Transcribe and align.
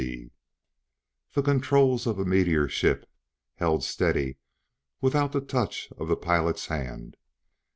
B.C.!"_ 0.01 0.31
The 1.35 1.43
controls 1.43 2.07
of 2.07 2.17
a 2.17 2.25
meteor 2.25 2.67
ship 2.67 3.07
held 3.57 3.83
steady 3.83 4.39
without 4.99 5.31
the 5.31 5.41
touch 5.41 5.89
of 5.95 6.07
the 6.07 6.15
pilot's 6.17 6.65
hand. 6.65 7.17